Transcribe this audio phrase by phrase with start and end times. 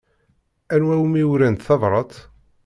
[0.73, 2.13] Anwa umi urant tabṛat?